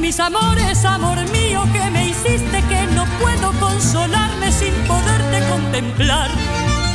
[0.00, 6.30] Mis amores amor mío que me hiciste que no puedo consolarme sin poderte contemplar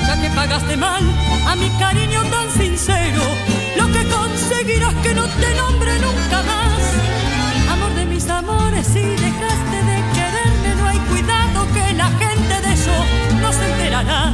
[0.07, 1.03] ya que pagaste mal
[1.47, 3.23] a mi cariño tan sincero.
[3.77, 6.79] Lo que conseguirás que no te nombre nunca más.
[7.71, 12.73] Amor de mis amores, si dejaste de quererme, no hay cuidado que la gente de
[12.73, 12.97] eso
[13.41, 14.33] no se enterará.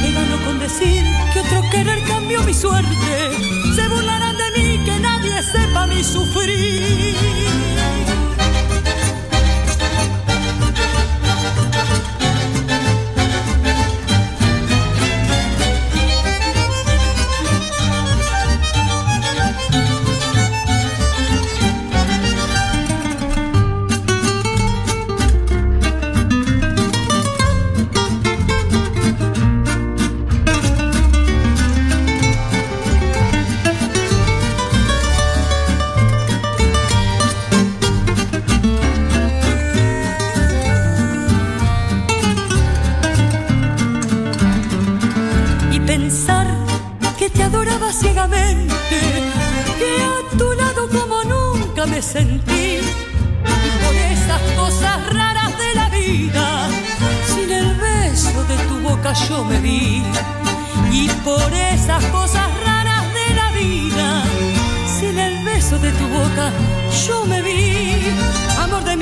[0.00, 3.30] Que gano con decir que otro querer cambió mi suerte.
[3.74, 4.99] Se burlarán de mí, que
[5.40, 7.99] nadie sepa mi sufrir.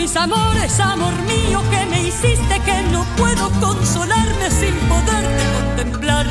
[0.08, 6.26] Mis amores, amor mío que me hiciste que no puedo consolarme sin poderte contemplar.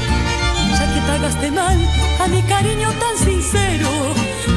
[0.77, 1.77] Ya que pagaste mal
[2.19, 3.89] a mi cariño tan sincero,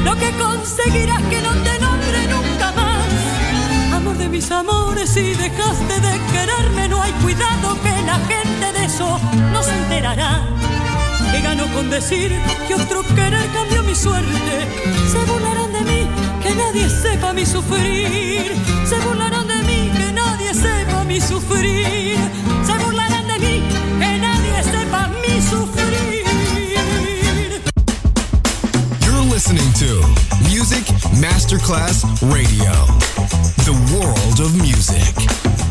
[0.03, 3.93] lo que conseguirás que no te nombre nunca más.
[3.95, 8.85] Amor de mis amores, si dejaste de quererme, no hay cuidado que la gente de
[8.85, 9.19] eso
[9.53, 10.41] no se enterará.
[11.31, 12.31] Que gano con decir
[12.67, 14.53] que otro querer cambió mi suerte.
[15.11, 15.70] Se burlarán
[16.71, 18.55] nadie sepa mi sufrir.
[18.87, 22.17] Se burlarán de mí, que nadie sepa mi sufrir.
[22.65, 23.63] Se burlarán de mí,
[23.99, 26.23] que nadie sepa mi sufrir.
[29.05, 30.01] You're listening to
[30.49, 30.85] Music
[31.19, 32.71] Masterclass Radio,
[33.65, 35.70] the world of music.